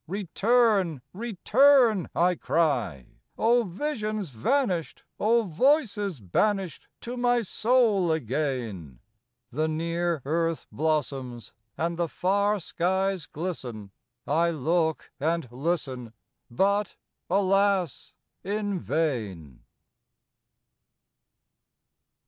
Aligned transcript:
"Return! 0.07 1.03
return!" 1.13 2.09
I 2.15 2.33
cry, 2.33 3.17
"O 3.37 3.61
visions 3.65 4.29
vanished, 4.29 5.03
O 5.19 5.43
voices 5.43 6.19
banished, 6.19 6.87
to 7.01 7.15
my 7.15 7.43
soul 7.43 8.11
again!" 8.11 8.97
The 9.51 9.67
near 9.67 10.23
Earth 10.25 10.65
blossoms 10.71 11.53
and 11.77 11.97
the 11.97 12.09
far 12.09 12.59
skies 12.59 13.27
glisten, 13.27 13.91
I 14.25 14.49
look 14.49 15.11
and 15.19 15.47
listen, 15.51 16.13
but, 16.49 16.95
alas! 17.29 18.13
in 18.43 18.79
vain. 18.79 19.61